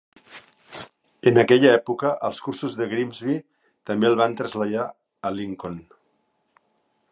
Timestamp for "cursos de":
2.47-2.87